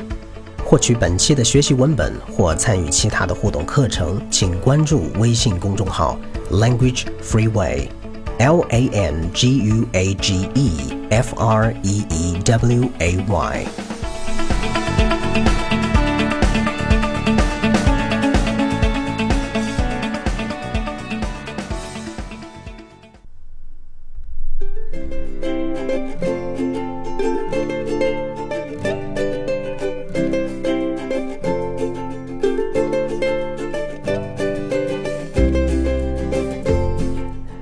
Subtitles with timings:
[0.64, 6.18] 获取本期的学习文本或参与其他的互动课程，请关注微信公众号
[6.50, 13.17] Language Freeway。L A N G U A G E F R E E W A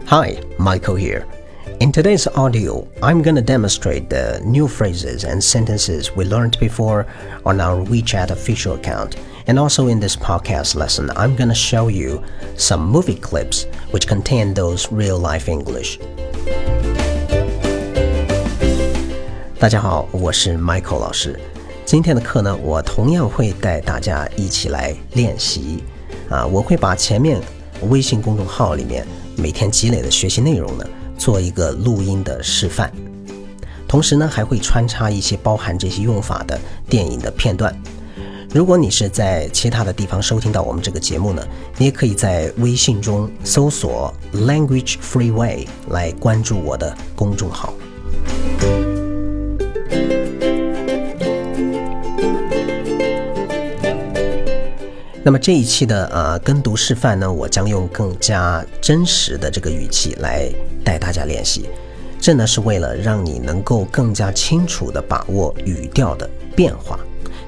[0.09, 1.38] Hi, Michael here.
[1.88, 7.06] In today's audio, I'm going to demonstrate the new phrases and sentences we learned before
[7.46, 9.16] on our WeChat official account.
[9.46, 12.22] And also in this podcast lesson, I'm going to show you
[12.58, 15.98] some movie clips which contain those real life English.
[19.58, 21.40] 大家好，我是 Michael 老师。
[21.86, 25.82] 今天的课呢，我同样会带大家一起来练习。
[26.28, 27.40] 啊，我会把前面
[27.88, 29.06] 微信公众号里面
[29.38, 30.86] 每天积累的学习内容呢，
[31.19, 32.89] 做一个录音的示范，
[33.87, 36.57] 同时呢，还会穿插一些包含这些用法的
[36.89, 37.75] 电影的片段。
[38.51, 41.45] 如果你是在其他的地方收听到我们这个节目呢，
[41.77, 47.73] 你也可以在微信中搜索 Language Freeway 来关注我的公众号。
[55.21, 60.49] 那么这一期的呃跟读示范呢，我将用更加真实的这个语气来
[60.83, 61.69] 带大家练习，
[62.19, 66.97] 这呢是为了让你能够更加清楚的把握语调的变化。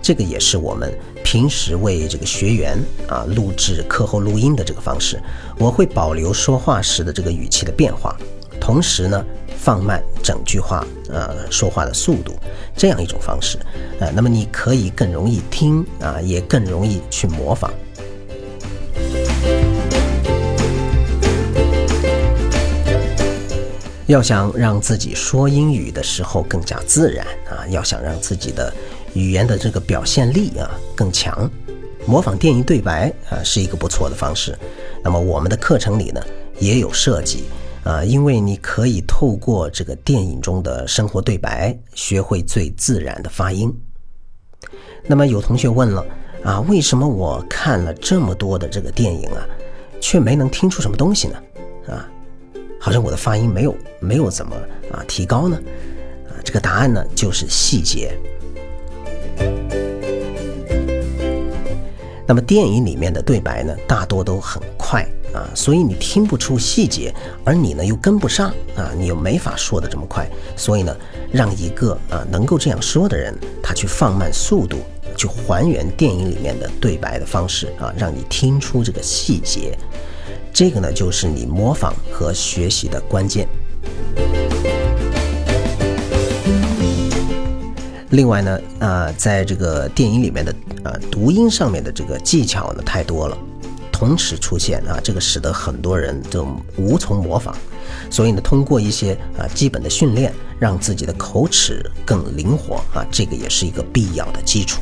[0.02, 0.91] 这个也是我们
[1.23, 5.17] 平时为这个学员啊录制课后录音的这个方式，
[5.57, 8.16] 我会保留说话时的这个语气的变化，
[8.61, 9.25] 同时呢。
[9.63, 12.33] 放慢整句话，呃，说话的速度，
[12.75, 13.59] 这样一种方式，
[13.99, 17.72] 呃，那么你可以更容易听啊，也更容易去模仿。
[24.07, 28.73] 要想让自己说英语的时候更加自然啊，要想让自己的
[29.13, 31.47] 语言的这个表现力啊更强，
[32.07, 34.57] 模仿电影对白啊是一个不错的方式。
[35.03, 36.19] 那么我们的课程里呢
[36.57, 37.43] 也有设计。
[37.84, 43.74] 啊，因为你可以透过这个电影中的生活对白，学会最自然的发音。
[45.08, 46.06] 那么有同学问了
[46.44, 49.44] 啊，为什么我看了这么多的这个电影啊，
[50.00, 51.44] 却没能听出什么东西呢？
[51.88, 52.08] 啊，
[52.80, 54.56] 好像我的发音没有没有怎么
[54.91, 55.59] 啊提高呢？
[56.30, 58.16] 啊，这个答案呢就是细节。
[62.28, 65.08] 那么电影里面的对白呢，大多都很快。
[65.34, 67.09] 啊，所以你听不出细节，
[67.46, 70.94] 而你呢又跟不上啊，你又没法说的这么快，所以呢，
[71.32, 73.34] 让一个啊能够这样说的人，
[73.64, 74.80] 他去放慢速度，
[75.16, 79.78] 去还原电影里面的对白的方式啊，让你听出这个细节，
[80.52, 83.48] 这个呢就是你模仿和学习的关键。
[88.11, 93.38] 另外呢，啊，在这个电影里面的啊读音上面的这个技巧呢太多了。
[93.91, 97.53] 同时出现啊，这个使得很多人都无从模仿，
[98.09, 104.81] 所以呢，通过一些啊基本的训练，让自己的口齿更灵活啊，这个也是一个必要的基础。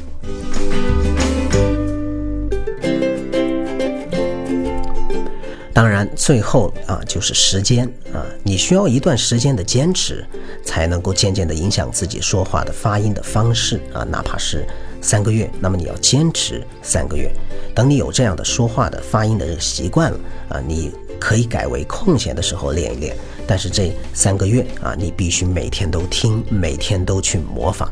[5.80, 10.26] 当然，最后啊就是时间啊，你需要一段时间的坚持，
[10.62, 14.68] 才能够渐渐的影响自己说话的发音的方式啊，哪怕是。
[15.02, 17.32] 三个月，那么你要坚持三个月。
[17.74, 20.20] 等你有这样的说话的发音的这个习惯了
[20.50, 23.16] 啊，你可以改为空闲的时候练一练。
[23.48, 27.90] 但是这三个月啊，你必须每天都听，每天都去模仿。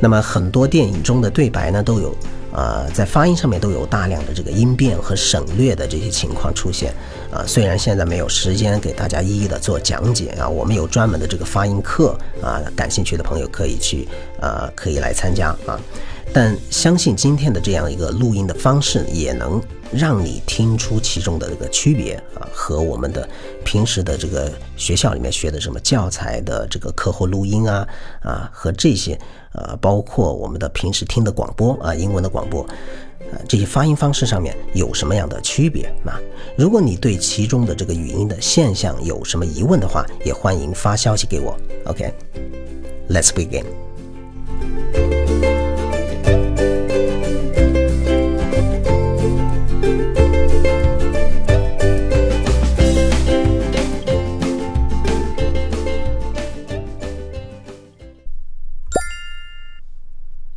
[0.00, 2.14] 那么很多电影中的对白呢，都有。
[2.52, 6.90] 呃，在发音上面都有大量的这个音变和省略的这些情况出现，
[7.30, 14.08] 啊，虽然现在没有时间给大家一一的做讲解啊，我们有专门的这个发音课啊，感兴趣的朋友可以去，
[14.40, 15.78] 呃，可以来参加啊。
[16.32, 23.26] 但相信今天的这样一个录音的方式，也能让你听出其中的这个区别啊，和我们的
[23.64, 27.88] 平时的这个学校里面学的什么教材的这个课后录音啊
[28.20, 29.18] 啊，和这些
[29.52, 36.20] 呃，包括我们的平时听的广播啊，英文的广播，啊，这些发音方式上面有什么样的区别啊？
[36.58, 41.56] 如果你对其中的这个语音的现象有什么疑问的话，也欢迎发消息给我。
[41.86, 43.64] OK，Let's begin。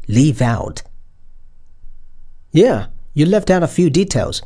[0.09, 0.81] Leave out.
[2.51, 4.41] Yeah, you left out a few details.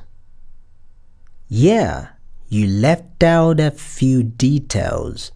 [1.47, 2.09] Yeah,
[2.49, 5.31] you left out a few details.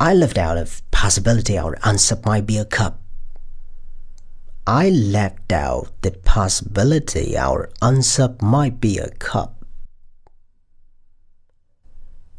[0.00, 3.00] I left out a possibility our answer might be a cup.
[4.66, 9.64] I left out the possibility our answer might be a cup.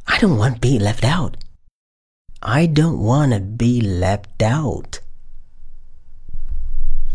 [0.06, 1.38] I don't want to be left out.
[2.42, 5.00] I don't want to be left out.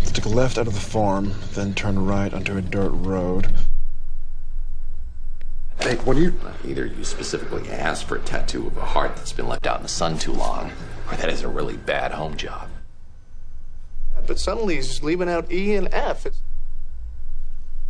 [0.00, 3.52] Let's a left out of the farm, then turn right onto a dirt road.
[5.80, 6.38] Hey, what are you?
[6.64, 9.82] Either you specifically asked for a tattoo of a heart that's been left out in
[9.82, 10.72] the sun too long,
[11.10, 12.68] or that is a really bad home job.
[14.26, 16.26] But suddenly he's leaving out E and F.
[16.26, 16.42] It's...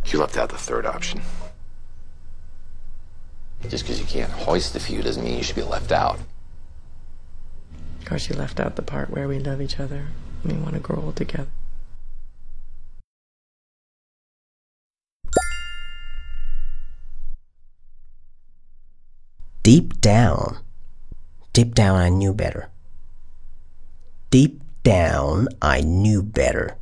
[0.05, 1.21] You left out the third option.
[3.67, 6.19] Just because you can't hoist a few doesn't mean you should be left out.
[7.99, 10.07] Of course, you left out the part where we love each other
[10.43, 11.47] and we want to grow old together.
[19.71, 20.57] Deep down,
[21.53, 22.69] deep down, I knew better.
[24.29, 26.75] Deep down, I knew better.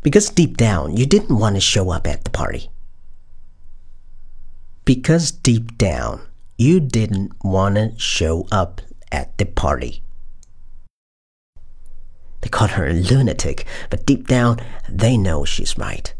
[0.00, 2.70] Because deep down, you didn't want to show up at the party.
[4.84, 6.20] Because deep down,
[6.56, 8.80] you didn't want to show up
[9.10, 10.04] at the party.
[12.42, 16.14] They call her a lunatic, but deep down, they know she's right.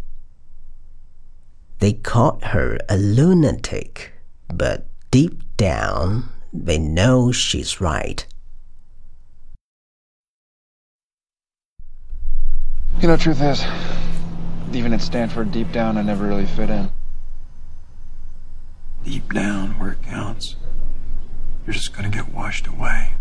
[1.78, 4.12] They called her a lunatic,
[4.52, 8.26] but deep down, they know she's right.
[13.00, 13.64] You know, truth is,
[14.74, 16.90] even at Stanford, deep down, I never really fit in.
[19.06, 20.56] Deep down, where it counts,
[21.64, 23.12] you're just gonna get washed away.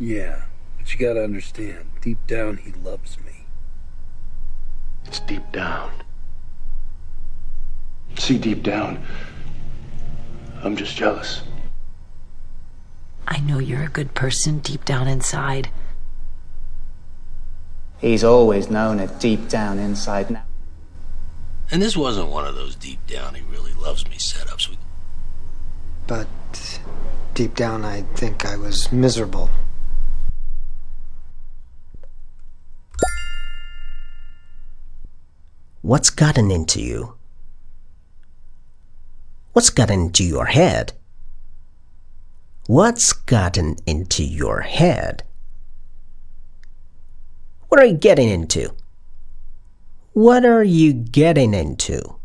[0.00, 0.42] Yeah,
[0.76, 3.46] but you gotta understand, deep down, he loves me.
[5.04, 5.92] It's deep down.
[8.18, 9.00] See, deep down,
[10.64, 11.42] I'm just jealous.
[13.28, 15.68] I know you're a good person deep down inside.
[17.98, 20.44] He's always known it deep down inside now.
[21.70, 24.70] And this wasn't one of those deep down, he really loves me setups.
[24.70, 24.78] We...
[26.06, 26.28] But
[27.34, 29.50] deep down, I think I was miserable.
[35.82, 37.16] What's gotten into you?
[39.54, 40.94] What's gotten into your head?
[42.66, 45.22] What's gotten into your head?
[47.68, 48.74] What are you getting into?
[50.12, 52.16] What are you getting into?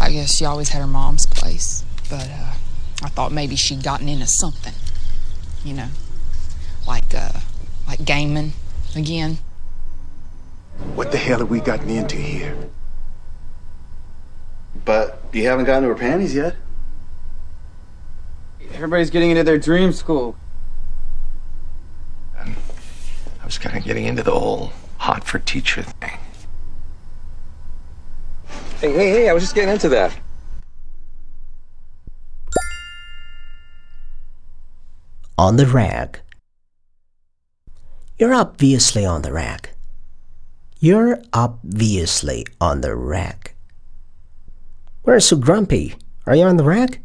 [0.00, 2.54] I guess she always had her mom's place, but uh,
[3.02, 4.72] I thought maybe she'd gotten into something,
[5.62, 5.88] you know,
[6.86, 7.40] like uh,
[7.86, 8.54] like gaming
[8.96, 9.36] again.
[10.94, 12.56] What the hell have we gotten into here?
[14.84, 16.56] But you haven't gotten to her panties yet.
[18.74, 20.36] Everybody's getting into their dream school.
[22.36, 26.18] I was kind of getting into the whole hot for teacher thing.
[28.80, 30.16] Hey, hey, hey, I was just getting into that.
[35.38, 36.20] On the rag.
[38.18, 39.70] You're obviously on the rag.
[40.78, 43.41] You're obviously on the rag.
[45.02, 45.96] Where's so grumpy?
[46.26, 47.02] Are you on the rag?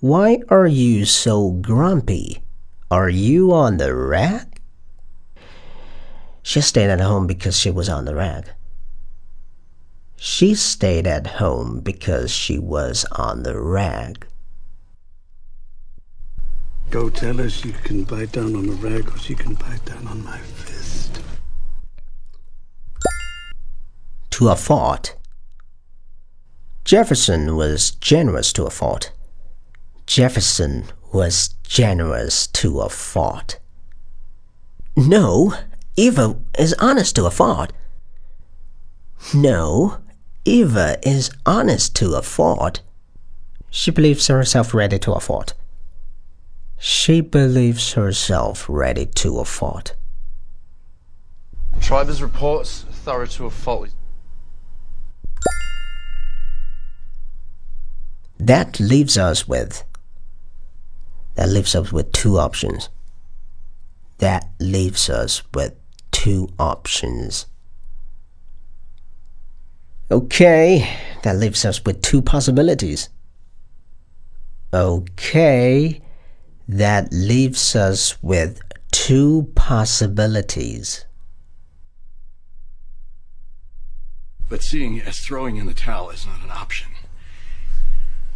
[0.00, 2.42] Why are you so grumpy?
[2.90, 4.60] Are you on the rag?
[6.42, 8.50] She stayed at home because she was on the rag.
[10.16, 14.26] She stayed at home because she was on the rag.
[16.90, 20.06] Go tell her she can bite down on the rag or she can bite down
[20.06, 21.22] on my fist.
[24.32, 25.14] To a fault.
[26.90, 29.12] Jefferson was generous to a fault.
[30.06, 33.60] Jefferson was generous to a fault.
[34.96, 35.54] No,
[35.94, 37.72] Eva is honest to a fault.
[39.32, 39.98] No,
[40.44, 42.80] Eva is honest to a fault.
[43.70, 45.54] She believes herself ready to a fault.
[46.76, 49.94] She believes herself ready to a fault.
[51.80, 53.90] Schreiber's reports thorough to a fault.
[58.40, 59.84] That leaves us with.
[61.34, 62.88] That leaves us with two options.
[64.16, 65.74] That leaves us with
[66.10, 67.44] two options.
[70.10, 70.88] Okay,
[71.22, 73.10] that leaves us with two possibilities.
[74.72, 76.00] Okay,
[76.66, 81.04] that leaves us with two possibilities.
[84.48, 86.90] But seeing as throwing in the towel is not an option,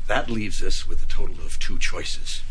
[0.07, 2.43] that leaves us with a total of two choices.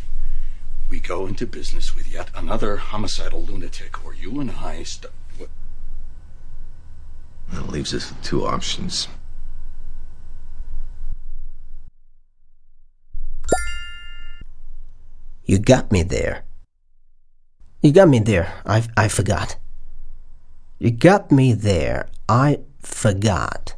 [0.89, 5.49] We go into business with yet another homicidal lunatic, or you and I st- what?
[7.51, 9.07] That leaves us with two options.
[15.45, 16.45] You got me there.
[17.81, 18.53] You got me there.
[18.65, 19.57] I, I forgot.
[20.79, 22.07] You got me there.
[22.29, 23.75] I forgot.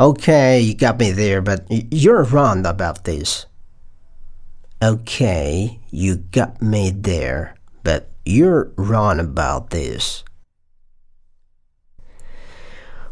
[0.00, 3.46] Okay, you got me there, but you're wrong about this.
[4.80, 10.22] Okay, you got me there, but you're wrong about this.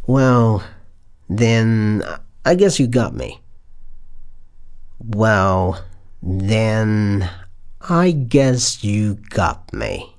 [0.07, 0.63] Well,
[1.29, 2.05] then
[2.45, 3.41] I guess you got me.
[5.01, 5.85] Well,
[6.23, 7.29] then
[7.81, 10.15] I guess you got me.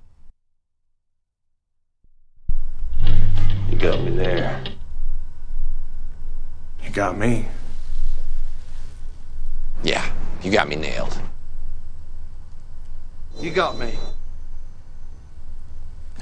[3.69, 4.61] You got me there.
[6.97, 7.45] You got me.
[9.83, 10.03] Yeah,
[10.41, 11.15] you got me nailed.
[13.39, 13.93] You got me.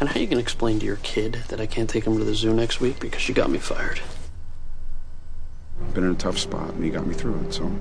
[0.01, 2.35] And how you gonna explain to your kid that I can't take him to the
[2.35, 4.01] zoo next week because you got me fired?
[5.93, 7.71] Been in a tough spot, and you got me through it, so.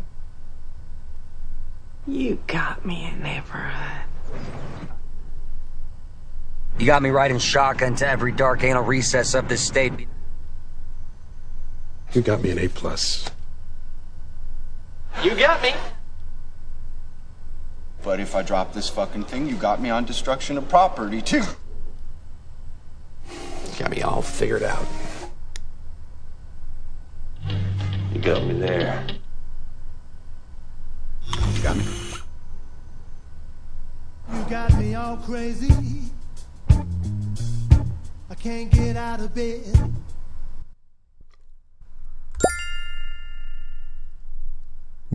[2.06, 4.04] You got me a neighborhood.
[6.78, 10.06] You got me riding shotgun to every dark anal recess of this state.
[12.14, 13.28] You got me an A plus.
[15.25, 15.75] You got me.
[18.04, 21.42] But if I drop this fucking thing, you got me on destruction of property, too.
[23.28, 24.87] You got me all figured out.
[28.12, 29.04] You got me there.
[31.26, 31.85] You got me.
[34.33, 36.12] You got me all crazy.
[38.30, 39.64] I can't get out of bed.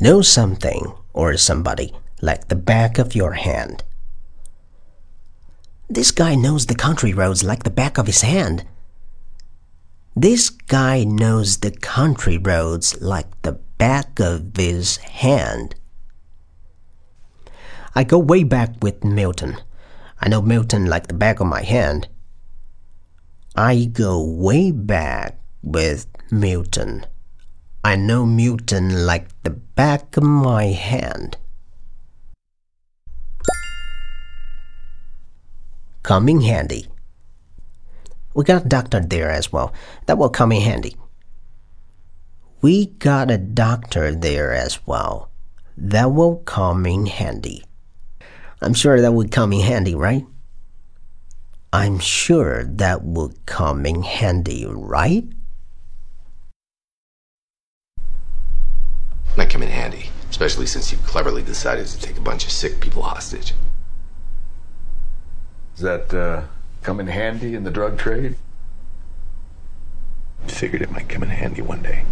[0.02, 3.84] Know something or somebody like the back of your hand.
[5.90, 8.64] This guy knows the country roads like the back of his hand.
[10.16, 15.76] This guy knows the country roads like the back of his hand.
[17.94, 19.58] I go way back with Milton.
[20.22, 22.08] I know Milton like the back of my hand.
[23.54, 27.06] I go way back with Milton.
[27.84, 31.38] I know Milton like the back of my hand.
[36.04, 36.88] Coming handy.
[38.34, 39.74] We got a doctor there as well.
[40.08, 40.98] That will come in handy.
[42.62, 45.32] We got a doctor there as well.
[45.78, 47.64] That will come in handy.
[48.62, 50.26] I'm sure that would come in handy, right?
[51.72, 55.24] I'm sure that would come in handy, right?
[59.40, 62.82] Might come in handy, especially since you've cleverly decided to take a bunch of sick
[62.82, 63.54] people hostage.
[65.76, 66.42] Does that uh,
[66.84, 68.36] come in handy in the drug trade?
[70.48, 72.04] Figured it might come in handy one day.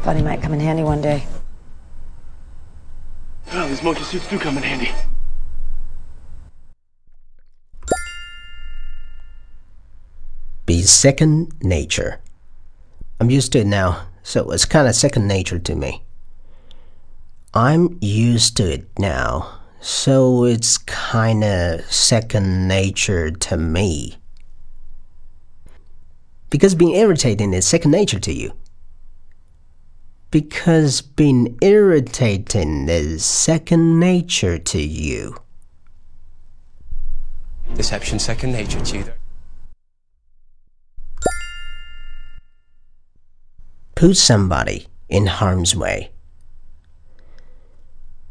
[0.00, 1.26] Thought he might come in handy one day.
[3.52, 4.90] Oh, these monkey suits do come in handy.
[10.64, 12.22] Be second nature.
[13.20, 16.02] I'm used to it now, so it's kind of second nature to me.
[17.54, 24.16] I'm used to it now, so it's kind of second nature to me.
[26.50, 28.52] Because being irritating is second nature to you.
[30.32, 35.36] Because being irritating is second nature to you.
[37.76, 39.04] Deception second nature to you.
[43.96, 46.10] Put somebody in harm's way.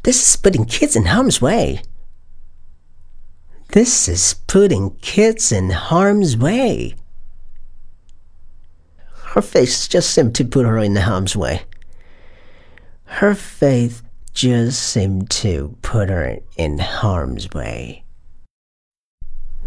[0.03, 1.81] This is putting kids in harm's way.
[3.69, 6.93] This is putting kids in harm's way.
[9.33, 11.63] Her face just seemed to put her in harm's way.
[13.05, 14.03] Her faith
[14.33, 18.03] just seemed to put her in harm's way.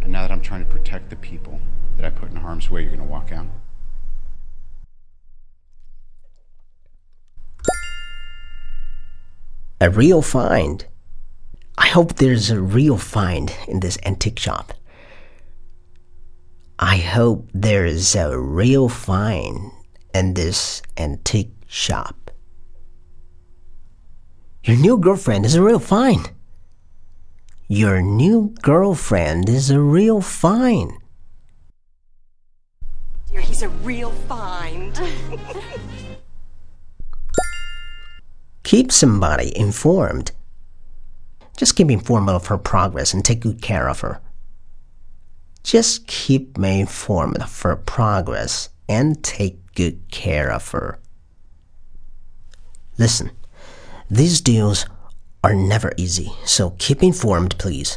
[0.01, 1.59] And now that I'm trying to protect the people
[1.97, 3.47] that I put in harm's way, you're going to walk out?
[9.81, 10.85] A real find.
[11.77, 14.73] I hope there's a real find in this antique shop.
[16.81, 19.71] I hope there is a real find
[20.13, 22.33] in this antique shop.
[24.65, 26.33] Your new girlfriend is a real find.
[27.69, 30.93] Your new girlfriend is a real find.
[33.31, 34.99] Dear, he's a real find.
[38.69, 40.33] Keep somebody informed.
[41.57, 44.21] Just keep informed of her progress and take good care of her.
[45.63, 50.99] Just keep me informed of her progress and take good care of her.
[52.99, 53.31] Listen,
[54.11, 54.85] these deals
[55.43, 57.97] are never easy, so keep informed, please.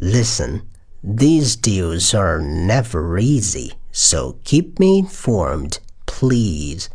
[0.00, 0.68] Listen,
[1.04, 6.90] these deals are never easy, so keep me informed, please.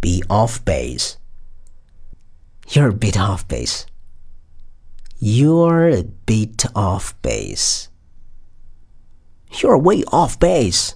[0.00, 1.18] Be off base.
[2.68, 3.86] You're a bit off base.
[5.18, 7.88] You're a bit off base.
[9.52, 10.94] You're way off base.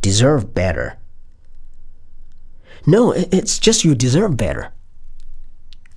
[0.00, 0.98] Deserve better.
[2.86, 4.72] No, it's just you deserve better.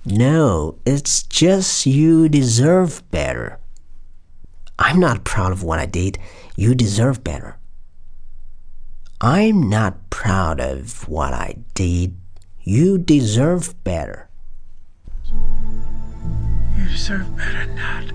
[0.04, 3.58] No, it's just you deserve better.
[4.78, 6.18] I'm not proud of what I did.
[6.56, 7.56] You deserve better.
[9.24, 12.16] I'm not proud of what I did.
[12.60, 14.28] You deserve better.
[16.76, 18.10] You deserve better than that.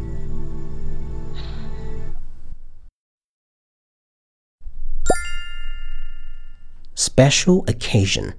[6.94, 8.34] Special occasion.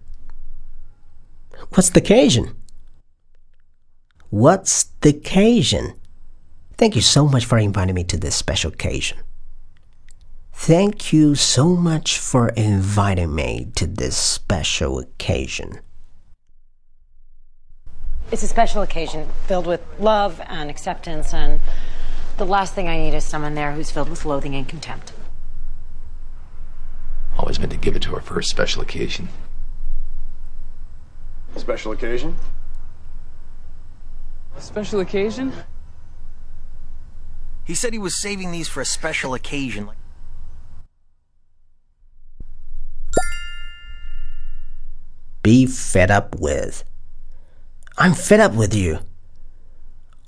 [1.71, 2.55] What's the occasion?
[4.29, 5.95] What's the occasion?
[6.77, 9.21] Thank you so much for inviting me to this special occasion.
[10.61, 15.81] Thank you so much for inviting me to this special occasion.
[18.33, 21.61] It's a special occasion filled with love and acceptance, and
[22.37, 25.13] the last thing I need is someone there who's filled with loathing and contempt.
[27.39, 29.29] Always meant to give it to her for a special occasion.
[31.57, 32.37] Special occasion?
[34.59, 35.53] Special occasion?
[37.65, 39.89] He said he was saving these for a special occasion.
[45.49, 46.85] Be fed up with.
[47.97, 48.99] I'm fed up with you.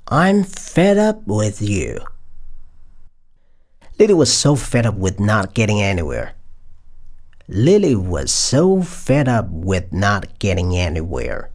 [0.07, 1.99] I'm fed up with you.
[3.99, 6.33] Lily was so fed up with not getting anywhere.
[7.47, 11.51] Lily was so fed up with not getting anywhere.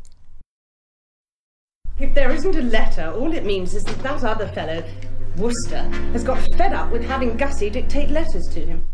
[1.99, 4.85] If there isn't a letter, all it means is that that other fellow,
[5.39, 8.87] Wooster, has got fed up with having Gussie dictate letters to him.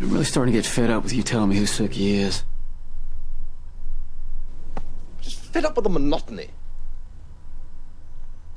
[0.00, 2.44] I'm really starting to get fed up with you telling me who Sookie is.
[5.22, 6.48] Just fed up with the monotony.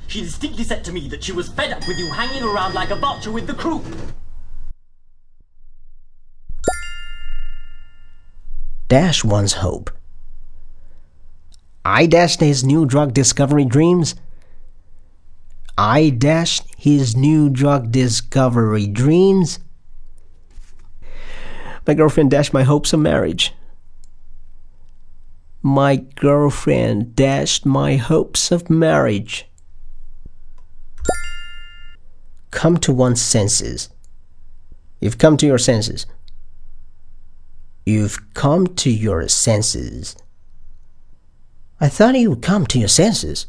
[0.08, 2.90] She distinctly said to me that she was fed up with you hanging around like
[2.90, 3.84] a vulture with the crew.
[8.88, 9.90] Dash one's hope.
[11.84, 14.16] I dashed his new drug discovery dreams.
[15.78, 19.60] I dashed his new drug discovery dreams.
[21.86, 23.54] My girlfriend dashed my hopes of marriage.
[25.66, 29.48] My girlfriend dashed my hopes of marriage.
[32.52, 33.90] Come to one's senses.
[35.02, 36.06] You've come to your senses.
[37.84, 40.16] You've come to your senses.
[41.82, 43.48] I thought you'd come to your senses.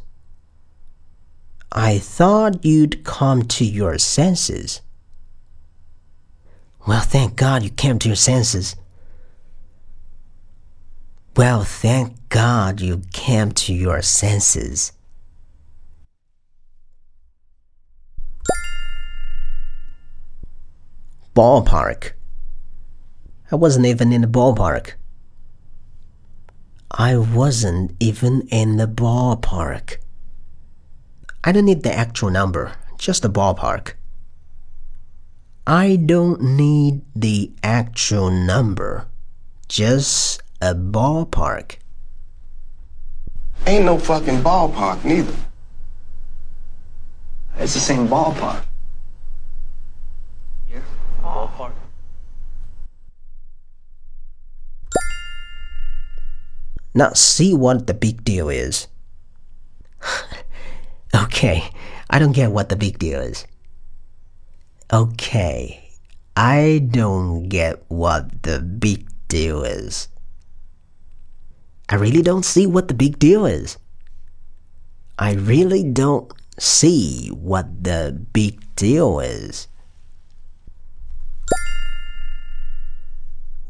[1.71, 4.81] I thought you'd come to your senses.
[6.87, 8.75] Well, thank God you came to your senses.
[11.37, 14.93] Well, thank God you came to your senses.
[21.35, 22.13] Ballpark.
[23.53, 24.93] I wasn't even in the ballpark.
[26.91, 29.99] I wasn't even in the ballpark.
[31.45, 33.93] I don't need the actual number, just the ballpark.
[35.67, 39.07] I don't need the actual number,
[39.69, 41.77] just a ballpark.
[43.67, 45.35] Ain't no fucking ballpark, neither.
[47.59, 48.63] It's the same ballpark.
[50.67, 50.85] Here,
[51.23, 51.73] ballpark.
[56.97, 58.89] not see what the big deal is.
[61.15, 61.63] okay,
[62.09, 63.47] I don't get what the big deal is.
[64.91, 65.93] Okay,
[66.35, 70.09] I don't get what the big deal is.
[71.89, 73.79] I really don't see what the big deal is.
[75.19, 79.69] I really don't see what the big deal is.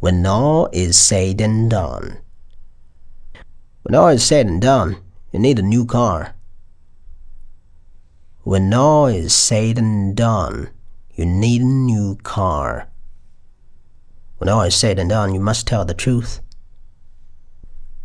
[0.00, 2.18] When all is said and done.
[3.82, 4.96] When all is said and done,
[5.32, 6.34] you need a new car.
[8.44, 10.70] When all is said and done,
[11.14, 12.88] you need a new car.
[14.38, 16.40] When all is said and done, you must tell the truth.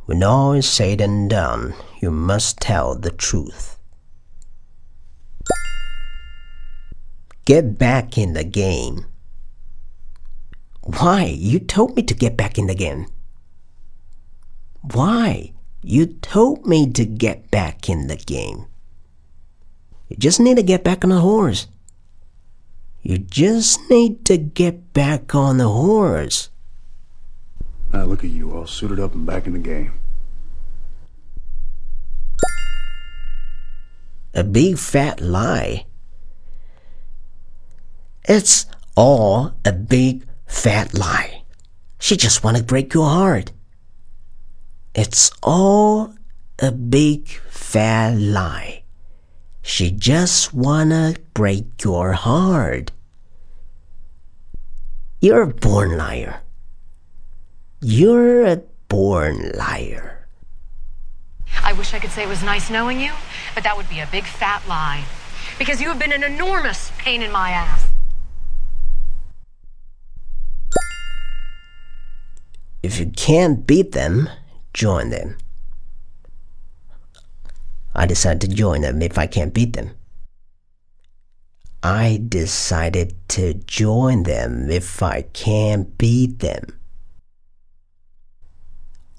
[0.05, 3.77] When all is said and done, you must tell the truth.
[7.45, 9.05] Get back in the game.
[10.83, 11.25] Why?
[11.25, 13.07] You told me to get back in the game.
[14.93, 15.53] Why?
[15.81, 18.67] You told me to get back in the game.
[20.07, 21.67] You just need to get back on the horse.
[23.01, 26.50] You just need to get back on the horse.
[27.93, 29.93] Now look at you, all suited up and back in the game.
[34.33, 35.85] A big fat lie.
[38.25, 41.43] It's all a big fat lie.
[41.99, 43.51] She just want to break your heart.
[44.95, 46.13] It's all
[46.59, 48.83] a big fat lie.
[49.61, 52.91] She just wanna break your heart.
[55.21, 56.41] You're a born liar.
[57.83, 58.57] You're a
[58.89, 60.27] born liar.
[61.63, 63.11] I wish I could say it was nice knowing you,
[63.55, 65.03] but that would be a big fat lie.
[65.57, 67.89] Because you have been an enormous pain in my ass.
[72.83, 74.29] If you can't beat them,
[74.75, 75.37] join them.
[77.95, 79.91] I decided to join them if I can't beat them.
[81.81, 86.77] I decided to join them if I can't beat them.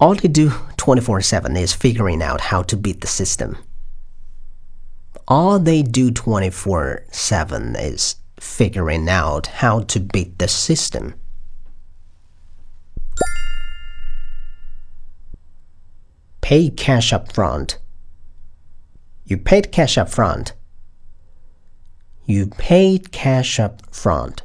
[0.03, 3.57] All they do 24 7 is figuring out how to beat the system.
[5.29, 11.13] All they do 24 7 is figuring out how to beat the system.
[16.41, 17.79] Pay cash up front.
[19.23, 20.51] You paid cash up front.
[22.25, 24.41] You paid cash up front.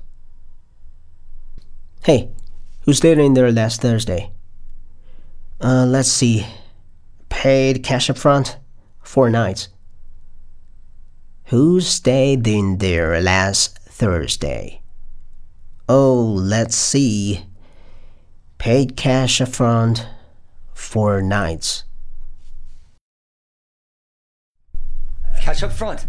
[2.04, 2.30] Hey,
[2.82, 4.30] who stayed in there last Thursday?
[5.60, 6.46] Uh, let's see.
[7.28, 8.58] Paid cash up front?
[9.02, 9.68] Four nights.
[11.46, 14.82] Who stayed in there last Thursday?
[15.88, 17.46] Oh, let's see.
[18.58, 20.06] Paid cash up front?
[20.74, 21.84] Four nights.
[25.40, 26.06] Cash up front.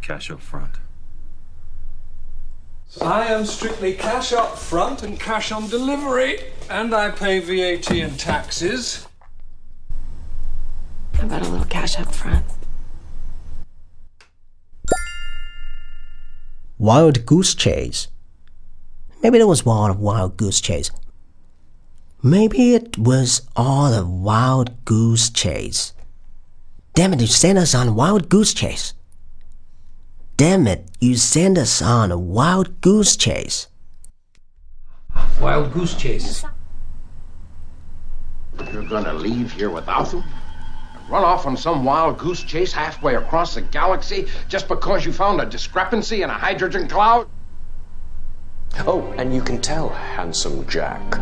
[0.00, 0.76] Cash up front.
[3.02, 6.38] I am strictly cash up front and cash on delivery,
[6.70, 9.06] and I pay VAT and taxes.
[11.14, 12.44] How about a little cash up front?
[16.78, 18.08] Wild Goose Chase.
[19.22, 20.90] Maybe it was all a wild goose chase.
[22.22, 25.94] Maybe it was all a wild goose chase.
[26.94, 28.92] Damn it, you sent us on a wild goose chase.
[30.36, 33.68] Damn it, you sent us on a wild goose chase.
[35.40, 36.44] Wild goose chase.
[38.72, 40.24] You're gonna leave here without them?
[40.94, 45.12] And Run off on some wild goose chase halfway across the galaxy just because you
[45.12, 47.28] found a discrepancy in a hydrogen cloud?
[48.86, 51.12] Oh, and you can tell Handsome Jack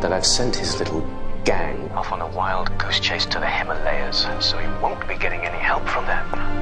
[0.00, 1.06] that I've sent his little
[1.44, 5.40] gang off on a wild goose chase to the Himalayas, so he won't be getting
[5.40, 6.58] any help from them.“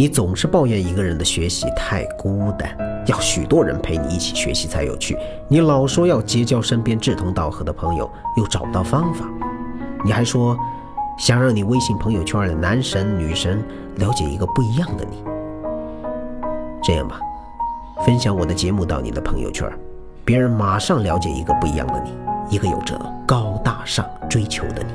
[0.00, 5.14] 你总是抱怨一个人的学习太孤单，要许多人陪你一起学习才有趣。
[5.46, 9.28] 你老说要结交身边志同道合的朋友，又找不到方法。
[10.02, 10.56] 你还说
[11.18, 13.62] 想让你微信朋友圈的男神女神
[13.96, 15.22] 了解一个不一样的你。
[16.82, 17.20] 这样吧，
[18.06, 19.70] 分享我的节目到你的朋友圈，
[20.24, 22.10] 别人马上了解一个不一样的你，
[22.48, 24.94] 一个有着高大上追求的你。”